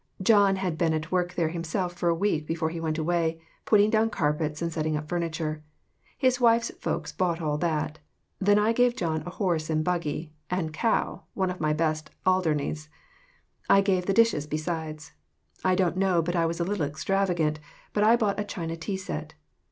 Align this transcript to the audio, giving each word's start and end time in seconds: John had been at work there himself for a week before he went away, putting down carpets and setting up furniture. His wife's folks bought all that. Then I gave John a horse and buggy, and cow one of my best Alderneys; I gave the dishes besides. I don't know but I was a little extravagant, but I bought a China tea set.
John 0.19 0.55
had 0.55 0.79
been 0.79 0.95
at 0.95 1.11
work 1.11 1.35
there 1.35 1.49
himself 1.49 1.93
for 1.93 2.09
a 2.09 2.15
week 2.15 2.47
before 2.47 2.71
he 2.71 2.79
went 2.79 2.97
away, 2.97 3.39
putting 3.65 3.91
down 3.91 4.09
carpets 4.09 4.59
and 4.59 4.73
setting 4.73 4.97
up 4.97 5.07
furniture. 5.07 5.61
His 6.17 6.41
wife's 6.41 6.71
folks 6.79 7.11
bought 7.11 7.39
all 7.39 7.55
that. 7.59 7.99
Then 8.39 8.57
I 8.57 8.73
gave 8.73 8.95
John 8.95 9.21
a 9.27 9.29
horse 9.29 9.69
and 9.69 9.83
buggy, 9.83 10.33
and 10.49 10.73
cow 10.73 11.25
one 11.35 11.51
of 11.51 11.61
my 11.61 11.73
best 11.73 12.09
Alderneys; 12.25 12.89
I 13.69 13.81
gave 13.81 14.07
the 14.07 14.11
dishes 14.13 14.47
besides. 14.47 15.11
I 15.63 15.75
don't 15.75 15.97
know 15.97 16.23
but 16.23 16.35
I 16.35 16.47
was 16.47 16.59
a 16.59 16.63
little 16.65 16.87
extravagant, 16.87 17.59
but 17.93 18.03
I 18.03 18.15
bought 18.15 18.39
a 18.39 18.43
China 18.43 18.75
tea 18.75 18.97
set. 18.97 19.35